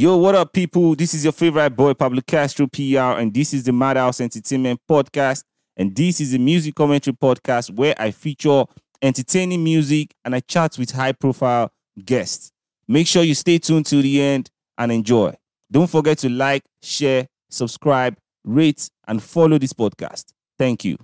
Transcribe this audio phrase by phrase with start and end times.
[0.00, 0.94] Yo, what up, people?
[0.94, 5.42] This is your favorite boy, Pablo Castro PR, and this is the Madhouse Entertainment Podcast.
[5.76, 8.62] And this is a music commentary podcast where I feature
[9.02, 11.72] entertaining music and I chat with high profile
[12.04, 12.52] guests.
[12.86, 15.34] Make sure you stay tuned to the end and enjoy.
[15.68, 20.26] Don't forget to like, share, subscribe, rate, and follow this podcast.
[20.56, 20.96] Thank you.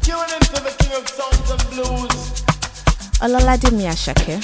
[0.00, 2.11] Tune into the king of sounds and blues.
[3.24, 4.38] Olaladimi Ashake.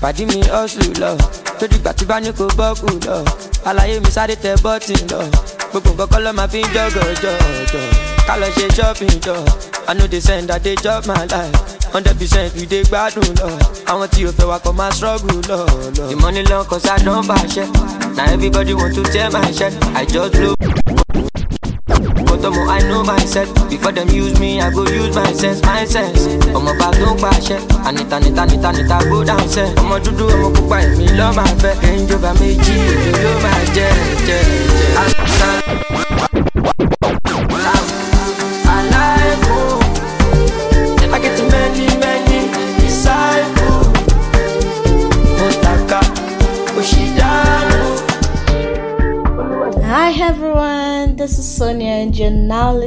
[0.00, 1.10] pàdí mi ọ̀sùn lọ.
[1.58, 3.16] Tó dìgbà tí bá ní kó bọ́ọ̀kù lọ.
[3.68, 5.20] Àlàyé mi sáré tẹ bọ́tì lọ.
[5.70, 7.14] Gbogbo nǹkan kọ́ ló máa fi ń jọ́gọ̀jọ̀
[7.72, 7.80] jọ
[8.26, 9.34] ká lọ ṣe shopping jọ.
[9.90, 11.56] I no dey send i dey chop my life.
[11.92, 13.48] Hundred percent we dey gbádùn lọ.
[13.90, 15.58] Àwọn tí o fẹ́ wa kọ́ máa struggle lọ
[15.96, 16.04] lọ.
[16.96, 17.64] i don fàṣẹ
[18.16, 19.72] na everybody want to tear my shirt.
[19.94, 20.99] I just blow.
[22.40, 23.48] But omo, I know myself.
[23.68, 26.26] Before them use me, I go use my sense, my sense.
[26.54, 29.74] Ọmọ bá tó pàṣẹ, ànita níta níta níta go down sẹ́.
[29.80, 31.74] Ọmọ dúdú ọmọ pupa èmi lọ́ máa fẹ́.
[31.90, 33.88] Ẹ̀ńjọba méjì èlò ló máa jẹ
[34.26, 34.38] jẹ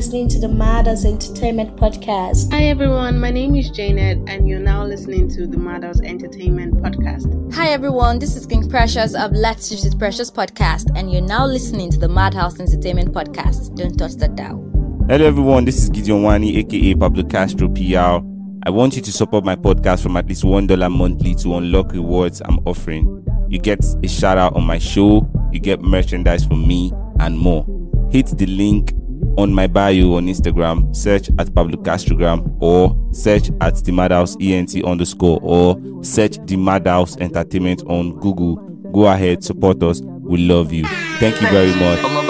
[0.04, 2.52] listening to the Madhouse Entertainment Podcast.
[2.52, 7.54] Hi everyone, my name is Janet, and you're now listening to the Madhouse Entertainment Podcast.
[7.54, 11.45] Hi everyone, this is King Precious of Let's Shift It Precious podcast, and you're now
[11.45, 13.78] listening to the Madhouse Entertainment Podcast.
[13.78, 14.62] Don't touch that dial.
[15.08, 15.64] Hello, everyone.
[15.64, 18.22] This is Gideon Nwani, aka Pablo Castro PR.
[18.66, 22.42] I want you to support my podcast from at least $1 monthly to unlock rewards
[22.44, 23.26] I'm offering.
[23.48, 27.66] You get a shout out on my show, you get merchandise from me, and more.
[28.12, 28.92] Hit the link
[29.38, 34.84] on my bio on Instagram, search at Pablo Castrogram, or search at the Madhouse ENT
[34.86, 38.56] underscore, or search the Madhouse Entertainment on Google.
[38.92, 40.02] Go ahead, support us.
[40.02, 40.86] We love you.
[41.20, 42.00] Thank you very much.
[42.00, 42.22] ọmọ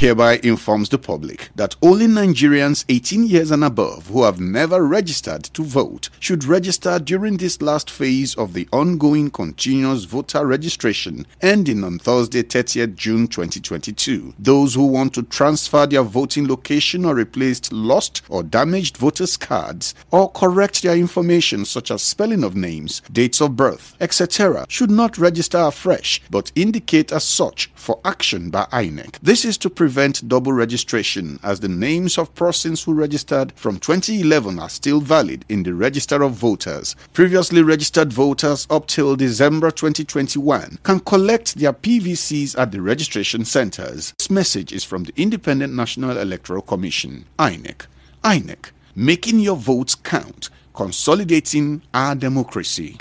[0.00, 5.44] hereby informs the public that only Nigerians 18 years and above who have never registered
[5.44, 11.84] to vote should register during this last phase of the ongoing continuous voter registration ending
[11.84, 14.32] on Thursday, 30th June 2022.
[14.38, 19.94] Those who want to transfer their voting location or replace lost or damaged voters' cards
[20.10, 25.18] or correct their information such as spelling of names, dates of birth, etc., should not
[25.18, 29.18] register afresh but indicate as such for action by INEC.
[29.20, 29.89] This is to prevent
[30.28, 35.62] double registration as the names of persons who registered from 2011 are still valid in
[35.62, 36.94] the register of voters.
[37.12, 44.14] Previously registered voters up till December 2021 can collect their PVCs at the registration centers.
[44.18, 47.86] This message is from the Independent National Electoral Commission, INEC.
[48.22, 52.96] INEC, making your votes count, consolidating our democracy.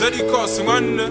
[0.00, 1.06] Kosi nwanne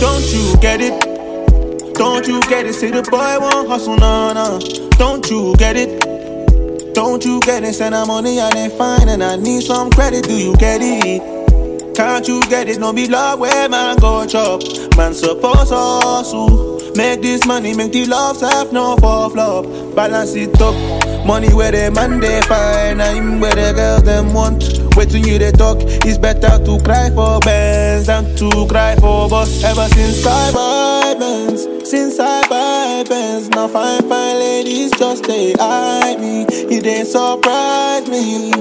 [0.00, 1.94] Don't you get it?
[1.94, 2.74] Don't you get it?
[2.74, 4.58] Say the boy won't hustle, no, no.
[4.98, 6.94] Don't you get it?
[6.94, 7.74] Don't you get it?
[7.74, 10.24] Send her money and they fine and I need some credit.
[10.24, 11.94] Do you get it?
[11.94, 12.78] Can't you get it?
[12.80, 14.62] No be love where man go chop.
[14.96, 16.73] Man suppose hustle.
[16.96, 19.64] Make this money, make the love self no for flop.
[19.96, 20.74] Balance it up.
[21.26, 24.62] Money where the man they find, I'm where the girls them want.
[24.94, 29.64] Waiting you they talk, it's better to cry for bands than to cry for boss.
[29.64, 35.54] Ever since I buy bands, since I buy bands, now fine fine ladies just they
[35.58, 38.52] eye me, it they surprise me.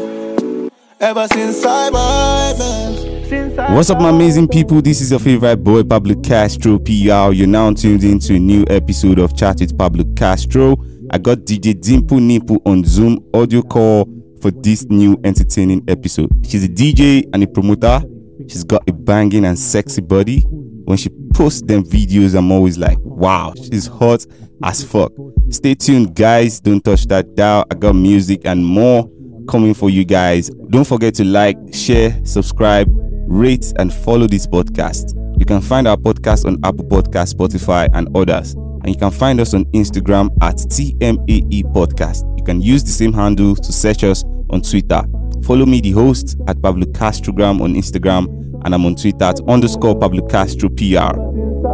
[0.99, 4.79] Ever since I buy bands, What's up, my amazing people?
[4.79, 7.33] This is your favorite boy, Pablo Castro PR.
[7.33, 10.75] You're now tuned into a new episode of Chat with Pablo Castro.
[11.09, 14.07] I got DJ Dimple Nipple on Zoom audio call
[14.39, 16.29] for this new entertaining episode.
[16.47, 18.03] She's a DJ and a promoter.
[18.47, 20.41] She's got a banging and sexy body.
[20.85, 24.27] When she posts them videos, I'm always like, wow, she's hot
[24.63, 25.11] as fuck.
[25.49, 26.59] Stay tuned, guys.
[26.59, 27.65] Don't touch that dial.
[27.71, 29.09] I got music and more
[29.47, 30.51] coming for you guys.
[30.69, 32.87] Don't forget to like, share, subscribe,
[33.27, 35.13] rate, and follow this podcast.
[35.39, 38.53] You can find our podcast on Apple Podcast, Spotify, and others.
[38.53, 42.37] And you can find us on Instagram at TMAE Podcast.
[42.37, 45.03] You can use the same handle to search us on Twitter.
[45.43, 48.27] Follow me, the host, at Pablo Castrogram on Instagram,
[48.65, 51.17] and I'm on Twitter at underscore Pablo Castro PR.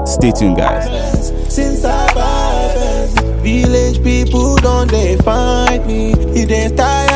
[0.05, 1.33] Stay tuned, guys.
[1.53, 2.09] Since I
[3.41, 7.08] village people don't they find me, it they tire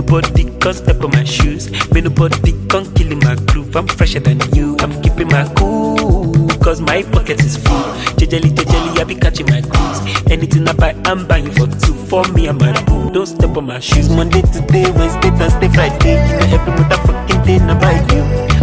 [0.00, 1.70] nobody can step on my shoes.
[1.92, 3.76] Me nobody can kill in my groove.
[3.76, 4.76] I'm fresher than you.
[4.80, 6.48] I'm keeping my cool.
[6.64, 7.84] Cause my pocket is full.
[8.16, 10.00] Jejeli, jejeli, I be catching my cruise.
[10.30, 11.94] Anything I buy, I'm buying for two.
[12.10, 13.10] For me and my boo.
[13.12, 14.08] Don't step on my shoes.
[14.08, 16.16] Monday to day, Wednesday, Thursday, Friday.
[16.28, 18.22] You know every motherfucking day, I buy you.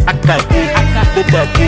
[0.09, 0.61] Akade,
[1.13, 1.67] Lodade,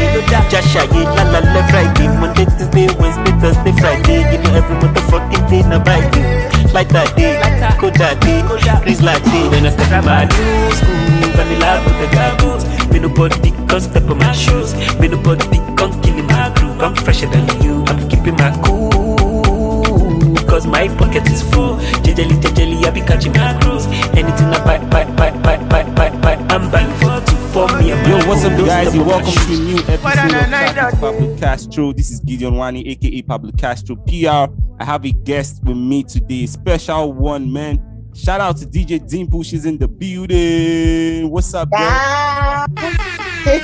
[0.50, 4.20] Jashaye, la la la Friday, Monday, Tuesday, Wednesday, Thursday, Friday.
[4.32, 6.59] You know every motherfucking day, I buy you.
[6.72, 7.34] Like that day,
[7.82, 8.44] go that day,
[8.84, 9.50] please like day.
[9.50, 12.62] When I step in my new school, vanilla with the gaboot.
[12.94, 14.74] Me nobody can step on my shoes.
[15.00, 16.80] Me nobody can kill in my groove.
[16.80, 17.84] I'm fresher than you.
[17.88, 20.36] I'm keeping my cool.
[20.46, 21.78] Cause my pocket is full.
[22.06, 23.88] Jejeli, jejeli, I be catching my cruise.
[24.14, 26.36] Anything I buy, buy, buy, buy, buy, buy, buy.
[26.54, 28.66] I'm buying for two, for me and my Yo, what's up, boo.
[28.66, 28.94] Guys?
[28.94, 31.94] You're welcome to a new episode of Chat Pablo Castro.
[31.94, 34.69] This is Gideon Nwani, aka Pablo Castro PR.
[34.82, 38.08] I have a guest with me today, special one, man.
[38.16, 39.44] Shout out to DJ Dimple.
[39.44, 41.30] She's in the building.
[41.30, 41.82] What's up, girl?
[41.82, 43.62] What's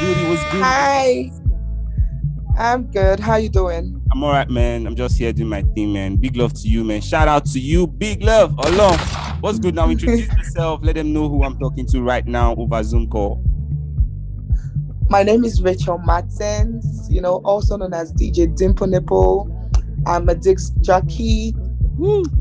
[0.00, 0.28] goody?
[0.28, 0.60] What's good?
[0.60, 1.30] Hi.
[2.58, 3.20] I'm good.
[3.20, 4.04] How you doing?
[4.10, 4.88] I'm all right, man.
[4.88, 6.16] I'm just here doing my thing, man.
[6.16, 7.00] Big love to you, man.
[7.00, 7.86] Shout out to you.
[7.86, 8.58] Big love.
[8.58, 8.98] Along.
[9.38, 9.88] What's good now?
[9.88, 10.80] Introduce yourself.
[10.82, 13.40] Let them know who I'm talking to right now over Zoom call.
[15.08, 19.54] My name is Rachel Martins, you know, also known as DJ Dimple Nipple.
[20.08, 21.54] I'm a disc jockey.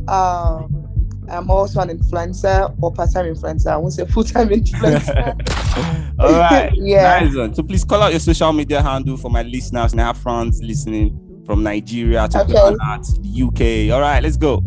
[0.07, 0.87] Um,
[1.29, 3.67] I'm also an influencer or part-time influencer.
[3.67, 6.15] I won't say full-time influencer.
[6.19, 6.71] All right.
[6.77, 7.19] Yeah.
[7.19, 7.53] Nice one.
[7.53, 11.63] So please call out your social media handle for my listeners and France listening from
[11.63, 12.53] Nigeria to Okay.
[12.53, 13.93] The UK.
[13.93, 14.61] All right, let's go.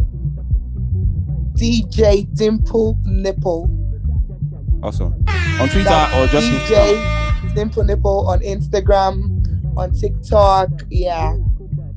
[1.54, 3.70] DJ Dimple Nipple.
[4.82, 5.12] Awesome.
[5.60, 10.70] On Twitter That's or just DJ Dimple Nipple on Instagram, on TikTok.
[10.90, 11.36] Yeah.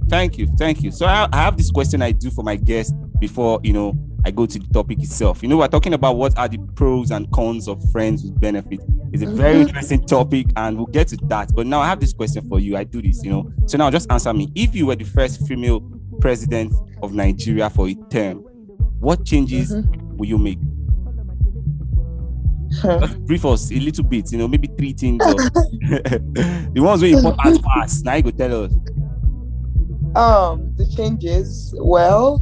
[0.09, 0.91] Thank you, thank you.
[0.91, 4.31] So I, I have this question I do for my guests before you know I
[4.31, 5.41] go to the topic itself.
[5.43, 8.83] You know, we're talking about what are the pros and cons of friends with benefits.
[9.11, 9.67] It's a very Mhm.
[9.67, 11.51] interesting topic, and we'll get to that.
[11.55, 12.77] But now I have this question for you.
[12.77, 13.51] I do this, you know.
[13.65, 14.49] So now just answer me.
[14.55, 15.81] If you were the first female
[16.21, 18.37] president of Nigeria for a term,
[18.99, 19.73] what changes
[20.17, 20.59] will you make?
[22.81, 25.21] Just brief us a little bit, you know, maybe three things.
[25.23, 25.33] Or
[26.73, 28.05] the ones where you put as fast.
[28.05, 28.73] Now you go tell us.
[30.15, 32.39] Um, the changes, well,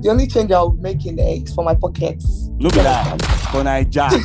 [0.00, 2.50] the only change I would make in there is for my pockets.
[2.58, 3.22] Look at that.
[3.52, 4.10] For Nigeria.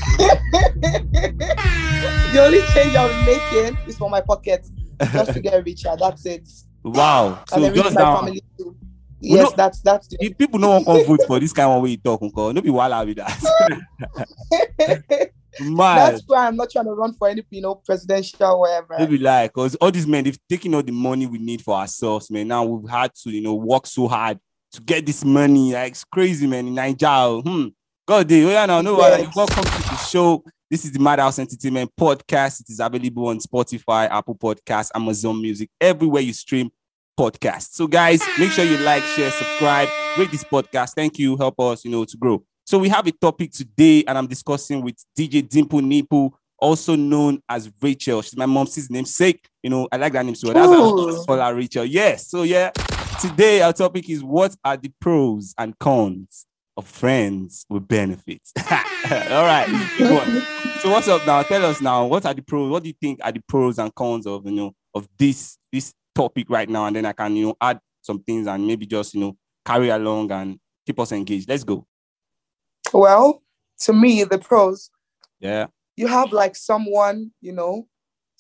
[2.34, 4.72] the only change I would make in is for my pockets,
[5.12, 5.96] just to get richer.
[6.00, 6.48] That's it.
[6.84, 7.44] Wow.
[7.48, 8.76] So and just my now, family too.
[9.22, 11.70] We Yes, know- that's that's the if people no one come vote for this kind
[11.72, 15.30] of way you talk, no be wala with that.
[15.60, 18.98] Man, that's why I'm not trying to run for any you know presidential whatever.
[19.00, 21.76] no be like, cause all these men they've taken all the money we need for
[21.76, 22.48] ourselves, man.
[22.48, 24.40] Now we've had to, you know, work so hard
[24.72, 25.74] to get this money.
[25.74, 26.68] Like it's crazy, man.
[26.68, 27.68] In Nigeria, hmm.
[28.08, 28.44] God, day.
[28.44, 29.22] Oh yeah, now no worry.
[29.22, 29.36] Yes.
[29.36, 30.44] Welcome to the show.
[30.70, 32.62] This is the Madhouse Entertainment Podcast.
[32.62, 36.72] It is available on Spotify, Apple Podcasts, Amazon Music, everywhere you stream
[37.18, 37.74] podcasts.
[37.74, 40.96] So, guys, make sure you like, share, subscribe, rate this podcast.
[40.96, 41.38] Thank you.
[41.38, 42.44] Help us, you know, to grow.
[42.66, 47.42] So, we have a topic today, and I'm discussing with DJ Dimple Nipple, also known
[47.50, 48.22] as Rachel.
[48.22, 49.48] She's my mom's namesake.
[49.62, 51.86] You know, I like that name so that's why I call her Rachel.
[51.86, 52.30] Yes.
[52.30, 52.72] So, yeah,
[53.20, 56.46] today our topic is what are the pros and cons
[56.78, 58.54] of friends with benefits?
[58.60, 59.66] All right.
[59.68, 60.80] it's a big one.
[60.80, 61.44] So what's up now?
[61.44, 62.06] Tell us now.
[62.06, 62.70] What are the pros?
[62.70, 65.94] What do you think are the pros and cons of you know of this this
[66.16, 66.86] topic right now?
[66.86, 69.90] And then I can you know add some things and maybe just you know carry
[69.90, 71.48] along and keep us engaged.
[71.48, 71.86] Let's go.
[72.94, 73.42] Well,
[73.80, 74.90] to me, the pros,
[75.40, 75.68] Yeah.
[75.98, 77.88] you have like someone, you know,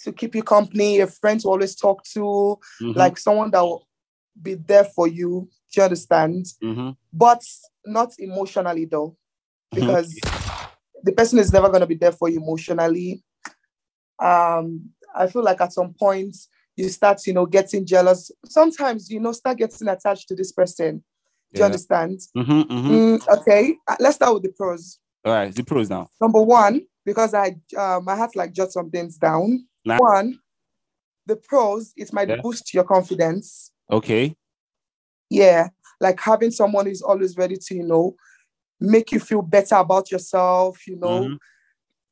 [0.03, 2.95] to keep you company, a friend to always talk to, Mhm.
[2.95, 3.87] like someone that will
[4.41, 5.49] be there for you.
[5.71, 6.45] Do you understand?
[6.63, 6.91] Mm-hmm.
[7.11, 7.41] But
[7.85, 9.15] not emotionally though,
[9.71, 10.13] because
[11.03, 13.23] the person is never gonna be there for you emotionally.
[14.19, 16.35] Um, I feel like at some point
[16.75, 18.31] you start, you know, getting jealous.
[18.45, 21.03] Sometimes, you know, start getting attached to this person.
[21.53, 22.19] Do you understand?
[22.35, 22.91] Mm-hmm, mm-hmm.
[22.93, 24.99] Mm, okay, uh, let's start with the pros.
[25.23, 26.09] All right, the pros now.
[26.19, 29.67] Number one, because I um I had to like jot some things down.
[29.85, 29.97] Nah.
[29.99, 30.39] One,
[31.25, 32.41] the pros, it might Yeah.
[32.41, 33.71] boost your confidence.
[33.91, 34.35] Okay.
[35.29, 35.69] Yeah,
[35.99, 38.15] like having someone who's always ready to, you know,
[38.79, 41.37] make you feel better about yourself, you know, Mhm.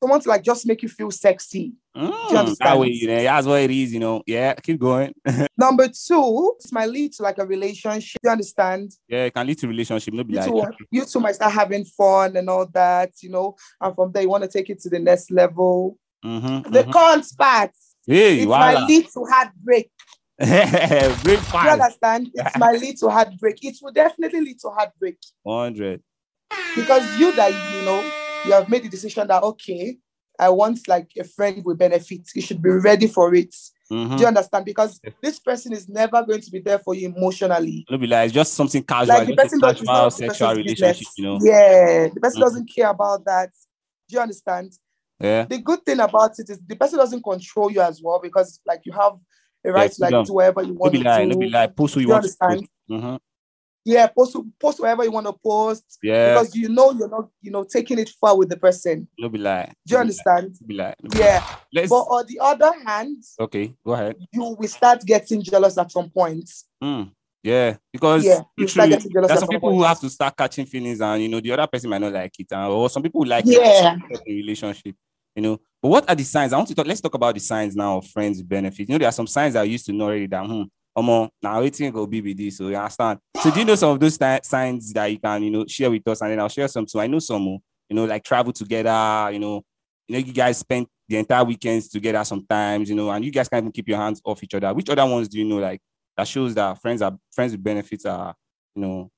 [0.01, 1.73] Someone to like just make you feel sexy.
[1.95, 4.23] Mm, that way, you know, that's what it is, you know.
[4.25, 5.13] Yeah, keep going.
[5.57, 8.19] Number two, it might lead to like a relationship.
[8.23, 8.91] You understand?
[9.07, 10.13] yeah, it can lead to relationship.
[10.13, 13.29] No be You like two, you two might start having fun and all that, you
[13.29, 15.97] know, and from there you want to take it to the next level.
[16.25, 17.71] mm-hmm, The cons part,
[18.07, 18.59] Hey, it wow.
[18.59, 19.91] might lead to heartbreak.
[21.23, 22.31] Break You understand?
[22.33, 23.59] It might lead to heartbreak.
[23.63, 26.01] It will definitely lead to heartbreak 100.
[26.75, 28.01] because you that you know
[28.43, 29.97] you have made the decision that okay,
[30.39, 32.35] I want like a friend with benefits.
[32.35, 33.53] You should be ready for it.
[33.91, 34.15] Mhm.
[34.17, 34.65] Do you understand?
[34.65, 37.85] Because this person is never going to be there for you emotionally.
[37.89, 41.25] No be like it's just something casual, Like the person casual not sexual relationship, you
[41.25, 41.39] know.
[41.41, 42.45] Yeah, the person Mhm.
[42.45, 43.49] doesn't care about that.
[44.07, 44.71] Do you understand?
[45.19, 45.45] Yeah.
[45.45, 48.81] The good thing about it is the person doesn't control you as well because like
[48.85, 49.17] you have
[49.63, 51.93] a right to like do whatever you want be to like, no be like, post
[51.93, 52.41] who you you want to post.
[52.41, 53.19] understand?
[53.83, 56.33] Yeah, post post whatever you want to post Yeah.
[56.33, 59.07] because you know you're not you know taking it far with the person.
[59.17, 59.69] No be like.
[59.87, 60.55] Do you understand?
[60.65, 60.95] Be like.
[61.03, 61.43] no be Yeah.
[61.73, 61.89] Let's.
[61.89, 64.15] But on the other hand, Okay, go ahead.
[64.31, 66.49] you will start getting jealous at some point.
[66.83, 67.11] Mm,
[67.43, 70.09] yeah, because Yeah, you start literally, getting jealous there's some some people who have to
[70.09, 72.87] start catching feelings, and you know the other person might not like it, and, or
[72.89, 73.97] some people like Yeah.
[74.11, 74.95] it in relationship.
[75.35, 76.51] You know, but what are the signs?
[76.53, 76.85] I want to talk.
[76.85, 78.87] Let's talk about the signs now of friends with benefits.
[78.87, 80.63] You know, there are some signs that I used to know already that hmm,
[80.97, 82.57] Omo, now waiting go be with this.
[82.57, 83.19] So you understand.
[83.41, 85.89] So do you know some of those ti- signs that you can you know share
[85.89, 86.99] with us, and then I'll share some too.
[86.99, 87.47] I know some.
[87.47, 89.29] oh, You know, like travel together.
[89.31, 89.63] You know,
[90.07, 92.89] you know you guys spend the entire weekends together sometimes.
[92.89, 94.73] You know, and you guys can't even keep your hands off each other.
[94.73, 95.79] Which other ones do you know like
[96.17, 98.35] that shows that friends are friends with benefits are
[98.75, 99.11] you know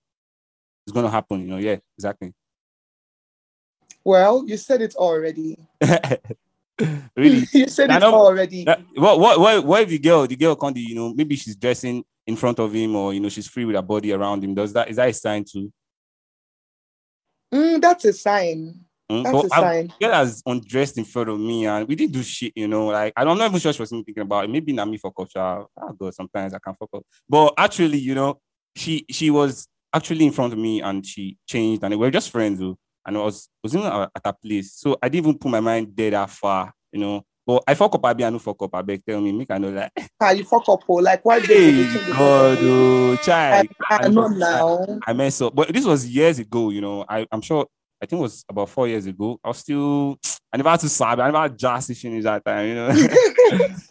[0.86, 1.42] it's gonna happen.
[1.42, 2.34] You know, yeah, exactly.
[4.04, 5.58] Well, you said it already.
[7.16, 8.64] really you said it already.
[8.66, 11.56] that- what, what, what, what if the girl, the girl can't, you know, maybe she's
[11.56, 14.54] dressing in front of him or, you know, she's free with her body around him.
[14.56, 15.72] Does that, is that a sign too?
[17.54, 18.80] Mm, that's a sign.
[19.12, 19.24] Mm?
[19.24, 19.94] That's a I- sign.
[20.02, 23.14] Girl has undressed in front of me and we didn't do shit, you know, like,
[23.16, 24.50] I'm not even sure she was even thinking about it.
[24.50, 25.40] Maybe not me for culture.
[25.40, 27.04] Oh God, sometimes I can fuck up.
[27.30, 28.40] But actually, you know,
[28.76, 32.32] she, she was actually in front of me and she changed and we were just
[32.32, 32.60] friends.
[32.60, 34.74] Though, and I was, was even at at a place.
[34.74, 37.26] So I didn't even put my mind there that far, you know.
[37.46, 39.52] But I fuck up, I be, I no fuck up, I beg, tell me, make
[39.52, 39.92] I know like,
[40.22, 43.68] Ah, you fuck up, oh, like why Hey, they making the God, oh, child.
[43.90, 45.00] I, I know now.
[45.06, 45.54] I mess up.
[45.54, 47.04] But this was years ago, you know.
[47.10, 47.68] I, I'm sure,
[48.02, 49.40] I think it was about four years ago.
[49.44, 50.18] I was still,
[50.54, 51.20] I never had to sob.
[51.20, 52.88] I never had jazz finish that time, you know.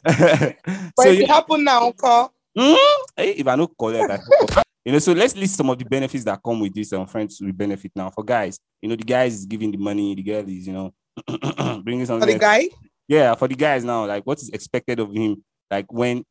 [0.97, 2.76] But so, if it yeah, happen now, Uncle, mm,
[3.16, 4.62] hey, if I don't call it, I.
[4.85, 7.41] you know, so let's list some of the benefits that come with this um, friends
[7.41, 8.11] will benefit now.
[8.11, 10.93] For guys, you know, the guys is giving the money, the girl is, you know,
[11.85, 12.69] bringing for the guy,
[13.07, 16.25] Yeah, for the guys now, like what is expected of him, like when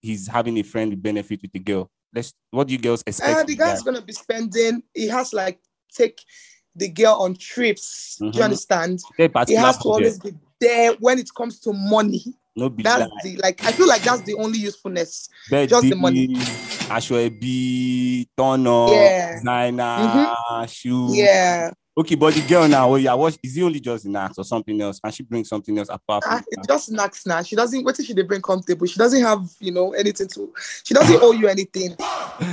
[0.00, 1.90] he's having a friend with benefit with the girl.
[2.14, 3.40] Let's what do you girls expect?
[3.40, 4.82] uh, the guy's gonna be spending.
[4.94, 5.60] He has like
[5.94, 6.20] take
[6.74, 8.16] the girl on trips.
[8.18, 8.34] Do Mhm.
[8.34, 9.00] you understand?
[9.18, 12.24] Get He has to always be there when it comes to money.
[12.56, 13.66] No That's like the like.
[13.66, 15.28] I feel like that's the only usefulness.
[15.50, 16.26] just the money.
[16.88, 19.34] Aṣọ ẹbí, Yeah.
[19.34, 21.14] designer, shoe.
[21.14, 24.38] Yeah, Okay, but the girl now, oh yeah, what is he only just in acts
[24.38, 25.00] or something else?
[25.00, 27.42] Can she bring something else apart from Ah, it's just knacks now.
[27.42, 27.82] She doesn't.
[27.84, 28.86] What if she they bring comfortable?
[28.86, 30.52] She doesn't have you know anything to.
[30.84, 31.96] She doesn't owe you anything.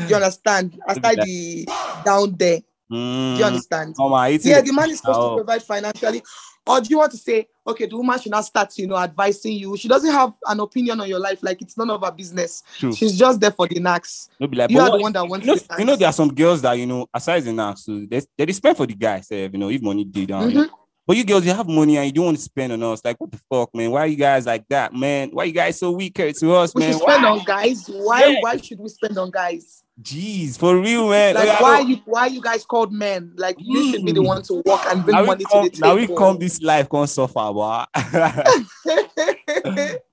[0.08, 0.80] You understand?
[0.88, 1.68] Aside the
[2.04, 2.60] down there.
[2.90, 3.96] Do Mm, you understand?
[4.00, 5.30] oh my, Yeah, the man is supposed Oh.
[5.30, 6.24] to provide financially.
[6.68, 9.54] Or do you want to say, okay, the woman should not start, you know, advising
[9.54, 9.78] you?
[9.78, 12.64] She doesn't have an opinion on your life, like it's none of her business.
[12.80, 12.94] True.
[12.94, 14.30] She's just there for the knacks.
[14.40, 16.10] No be like, You are the one that wants you know, the you know, there
[16.10, 18.96] are some girls that you know, aside the now, so they they spend for the
[18.96, 20.52] guys, eh, you know, if money did down.
[20.52, 20.70] Mhm.
[21.08, 23.06] But you girls, you have money and you don't want to spend on us.
[23.06, 23.92] Like, what the fuck, man?
[23.92, 25.30] Why are you guys like that, man?
[25.32, 26.94] Why are you guys so weak to us, We man?
[26.94, 27.30] should spend Why?
[27.30, 27.86] on guys.
[27.88, 28.26] Why?
[28.26, 28.40] Yeah.
[28.42, 29.84] Why should we spend on guys?
[30.02, 31.36] Jeez, for real, man.
[31.36, 31.98] Like, Like, why I- you?
[32.06, 33.34] Why you guys called men?
[33.38, 34.26] Like, you should be the Mm.
[34.28, 35.88] one to work and bring now money come, to the table.
[35.88, 36.18] now we table.
[36.18, 37.84] come this life can suffer, boy.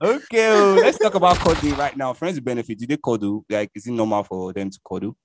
[0.01, 2.13] okay, oh, let's talk about cuddling right now.
[2.13, 3.45] Friends benefit, do they cuddle?
[3.49, 5.17] Like, is it normal for them to cuddle?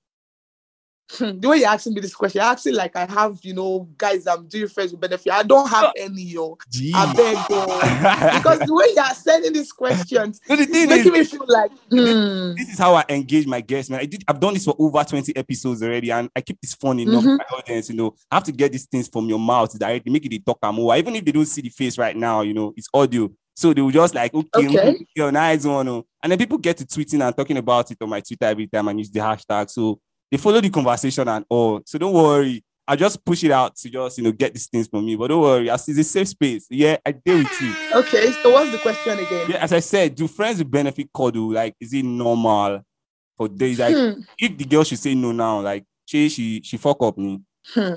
[1.18, 4.26] The way you're asking me this question, you're asking like I have, you know, guys
[4.26, 5.32] I'm doing friends with benefit.
[5.32, 6.58] I don't have any, yo.
[6.70, 6.92] Gee.
[6.94, 7.64] I beg, yo.
[8.38, 11.70] because the way you're sending these questions, No, the thing making is- me feel like,
[11.90, 12.54] hmm.
[12.56, 14.00] This is how I engage my guests, man.
[14.00, 16.98] I did, I've done this for over 20 episodes already, and I keep this fun
[17.00, 17.38] enough Mhm.
[17.38, 17.88] my audience.
[17.88, 20.38] You know, I have to get these things from your mouth directly, make it a
[20.40, 20.94] talk more.
[20.96, 23.30] Even if they don't see the face right now, you know, it's audio.
[23.56, 24.96] So they will just like, okay, Okay.
[25.18, 25.88] okay nice one.
[25.88, 26.06] oh.
[26.22, 28.86] And then people get to tweeting and talking about it on my Twitter every time
[28.86, 29.68] and use the hashtag.
[29.70, 29.98] So
[30.30, 31.80] they follow the conversation and all.
[31.86, 32.64] So don't worry.
[32.86, 35.14] I just push it out to just, you know, get these things from me.
[35.14, 36.66] But don't worry, it's a safe space.
[36.70, 37.74] Yeah, I deal with you.
[37.96, 38.32] okay.
[38.42, 39.50] So what's the question again?
[39.50, 41.52] Yeah, as I said, do friends benefit cuddle?
[41.52, 42.82] Like, is it normal
[43.36, 43.78] for days?
[43.78, 44.20] Like, Hmm.
[44.38, 47.40] if the girl should say no now, like, she she she fuck up me.
[47.74, 47.94] Hmm.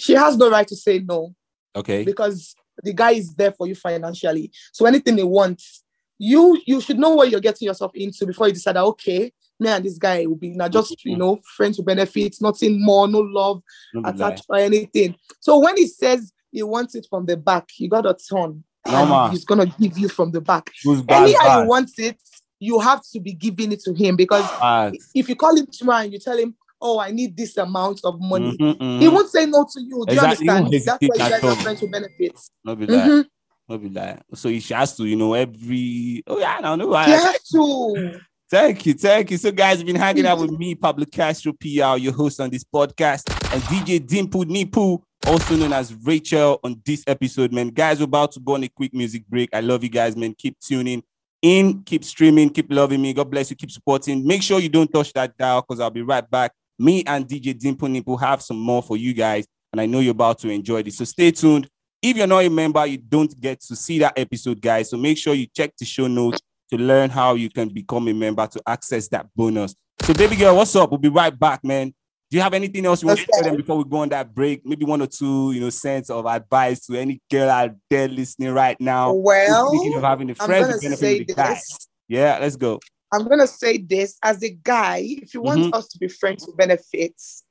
[0.00, 1.34] She has no right to say no.
[1.76, 2.04] Okay.
[2.04, 4.50] because the guy is there for you financially.
[4.72, 5.84] So anything he wants,
[6.18, 9.32] you you should know what you're getting yourself into before you decide that okay,
[9.64, 13.08] me and this guy will be now just you know friends with benefits, nothing more,
[13.08, 13.62] no love
[13.94, 15.16] No attached or anything.
[15.40, 18.62] So when he says he wants it from the back, you gotta turn.
[18.86, 19.28] and Normal.
[19.30, 20.70] He's gonna give you from the back.
[20.84, 21.62] Bad, Anyhow bad.
[21.62, 22.18] you want it,
[22.60, 24.94] you have to be giving it to him because Bad.
[25.14, 26.54] if you call him tomorrow and you tell him,
[26.86, 29.00] Oh, I need this amount of money, Mhm, mhm.
[29.00, 30.04] he won't say no to you.
[30.06, 30.44] Do Exactly.
[30.46, 30.84] You understand?
[30.84, 32.50] That's why you guys are friends with benefits.
[32.62, 32.90] No be Mhm.
[33.18, 33.24] lie.
[33.68, 34.20] No be lie.
[34.34, 36.22] So she has to, you know, every.
[36.26, 36.92] Oh yeah, no, know.
[36.92, 38.20] I, He has to.
[38.50, 39.38] Thank you, thank you.
[39.38, 42.62] So, guys, you've been hanging out with me, Pablo Castro PR, your host on this
[42.62, 47.68] podcast, and DJ Dimple Nipple, also known as Rachel, on this episode, man.
[47.68, 49.48] Guys, we're about to go on a quick music break.
[49.54, 50.34] I love you guys, man.
[50.36, 51.02] Keep tuning
[51.40, 53.14] in, keep streaming, keep loving me.
[53.14, 54.26] God bless you, keep supporting.
[54.26, 56.52] Make sure you don't touch that dial because I'll be right back.
[56.78, 60.12] Me and DJ Dimple Nipple have some more for you guys, and I know you're
[60.12, 60.98] about to enjoy this.
[60.98, 61.66] So, stay tuned.
[62.02, 64.90] If you're not a member, you don't get to see that episode, guys.
[64.90, 66.38] So make sure you check the show notes
[66.70, 69.74] to learn how you can become a member to access that bonus.
[70.02, 70.90] So, baby girl, what's up?
[70.90, 71.94] We'll be right back, man.
[72.30, 74.34] Do you have anything else you want to tell them before we go on that
[74.34, 74.64] break?
[74.64, 78.52] Maybe one or two, you know, cents of advice to any girl out there listening
[78.52, 79.12] right now.
[79.12, 81.54] Well, thinking of having a I'm friend gonna benefit say the guy.
[81.54, 81.88] this.
[82.08, 82.80] Yeah, let's go.
[83.12, 84.98] I'm gonna say this as a guy.
[85.22, 85.74] If you want Mhm.
[85.74, 87.44] us to be friends with benefits,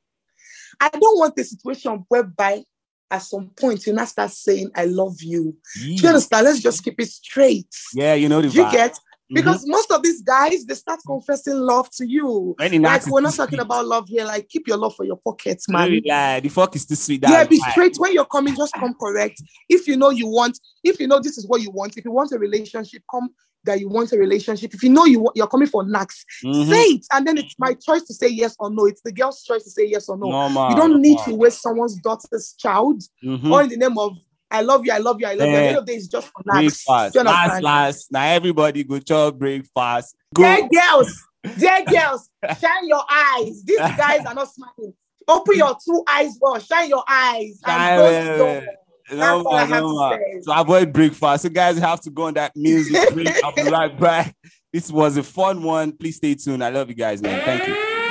[0.81, 2.63] I don't want a situation whereby
[3.11, 6.45] at some point you now start saying "I love you." Do you understand?
[6.45, 7.73] Let's just keep it straight.
[7.93, 8.55] Yeah, you know the vibe.
[8.55, 8.99] You get
[9.33, 9.35] Mhm.
[9.35, 12.55] because most of these guys they start confessing love to you.
[12.59, 14.25] Like we're not talking about love here.
[14.25, 15.89] Like keep your love for your pockets, man.
[15.89, 17.21] Really, like, the fuck is too sweet.
[17.23, 17.95] Yeah, be straight.
[17.97, 19.41] When you're coming, just come correct.
[19.69, 22.11] If you know you want, if you know this is what you want, if you
[22.11, 23.29] want a relationship, come
[23.65, 24.73] that you want a relationship.
[24.73, 26.69] If you know you, you're coming for knacks, Mhm.
[26.69, 28.85] say it, and then it's my choice to say yes or no.
[28.87, 30.29] It's the girl's choice to say yes or no.
[30.29, 33.49] Normal, you don't need to waste someone's daughter's child, Mhm.
[33.51, 34.17] or in the name of
[34.53, 35.55] I love you, I love you, I love you.
[35.55, 36.43] At the end of the day, it's just for.
[36.43, 37.15] Breakfast.
[37.15, 38.11] Last, last.
[38.11, 40.15] Now everybody go chop breakfast.
[40.33, 40.43] Go.
[40.43, 41.23] Dear girls,
[41.57, 42.29] dear girls,
[42.61, 43.63] shine your eyes.
[43.63, 44.93] These guys are not smiling.
[45.27, 47.59] Open your two eyes, well, shine your eyes.
[47.65, 48.63] and Shine, close.
[49.09, 50.41] That's No I no to say.
[50.41, 51.43] So avoid breakfast.
[51.43, 53.29] So guys have to go on that music break.
[53.43, 54.35] I'll be right back.
[54.71, 55.91] This was a fun one.
[55.93, 56.63] Please stay tuned.
[56.63, 57.43] I love you guys, man.
[57.43, 58.02] Thank you.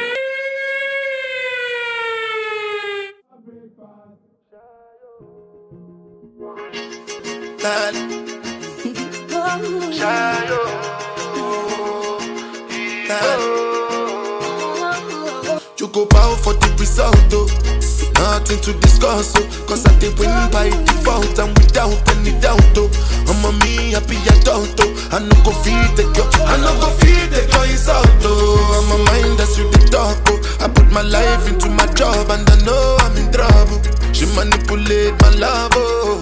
[15.79, 17.47] You go bow for the result, oh.
[18.19, 19.47] Nothing to discuss, oh.
[19.69, 22.91] Cause I did win by default and without any doubt, oh.
[23.31, 25.09] I'm a me happy adult, oh.
[25.15, 28.59] I no go feed the girl, I no go feed the girl insult, oh.
[28.75, 30.59] I'm a mind that's you the talk, oh.
[30.59, 33.79] I put my life into my job and I know I'm in trouble.
[34.13, 36.19] She manipulate my love, oh.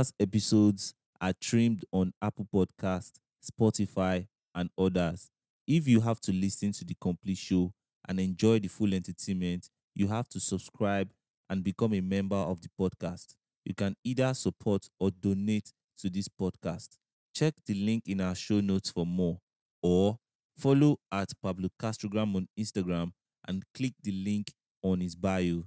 [0.00, 3.12] Podcast episodes are trimmed on Apple Podcast,
[3.44, 5.30] Spotify, and others.
[5.66, 7.72] If you have to listen to the complete show
[8.08, 11.10] and enjoy the full entertainment, you have to subscribe
[11.50, 13.34] and become a member of the podcast.
[13.64, 16.96] You can either support or donate to this podcast.
[17.34, 19.38] Check the link in our show notes for more,
[19.82, 20.16] or
[20.56, 23.12] follow at Pablo Castrogram on Instagram
[23.46, 25.64] and click the link on his bio,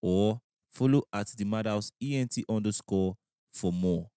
[0.00, 0.40] or
[0.72, 3.16] follow at the Madhouse ENT underscore
[3.56, 4.08] for more.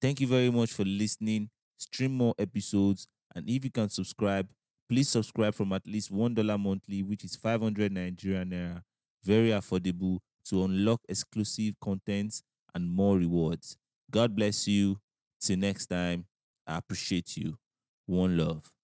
[0.00, 1.50] Thank you very much for listening.
[1.78, 4.48] Stream more episodes, and if you can subscribe,
[4.88, 8.82] please subscribe from at least one dollar monthly, which is 500 Nigerian naira.
[9.24, 12.42] Very affordable to unlock exclusive contents
[12.74, 13.76] and more rewards.
[14.10, 14.98] God bless you.
[15.40, 16.26] Till next time,
[16.66, 17.58] I appreciate you.
[18.06, 18.75] One love.